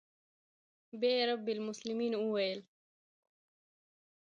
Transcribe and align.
بيا 0.99 1.11
يې 1.17 1.23
رب 1.29 1.45
المسلمين 1.55 2.13
وويل. 2.17 2.59